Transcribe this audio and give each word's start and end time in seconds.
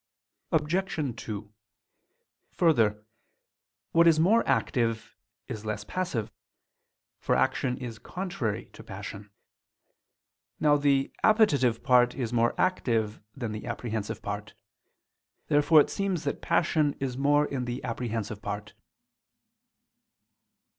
Obj. 0.51 1.15
2: 1.23 1.53
Further, 2.53 3.05
what 3.91 4.07
is 4.07 4.19
more 4.19 4.43
active 4.49 5.15
is 5.47 5.63
less 5.63 5.83
passive; 5.83 6.31
for 7.19 7.35
action 7.35 7.77
is 7.77 7.99
contrary 7.99 8.65
to 8.73 8.83
passion. 8.83 9.29
Now 10.59 10.75
the 10.77 11.13
appetitive 11.23 11.83
part 11.83 12.15
is 12.15 12.33
more 12.33 12.59
active 12.59 13.21
than 13.35 13.51
the 13.51 13.67
apprehensive 13.67 14.23
part. 14.23 14.55
Therefore 15.49 15.81
it 15.81 15.91
seems 15.91 16.23
that 16.23 16.41
passion 16.41 16.95
is 16.99 17.15
more 17.15 17.45
in 17.45 17.65
the 17.65 17.83
apprehensive 17.83 18.41
part. 18.41 18.73